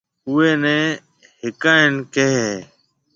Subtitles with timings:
[0.27, 0.77] اوئيَ نيَ
[1.41, 2.53] ھکايڻ ڪھيََََ ھيََََ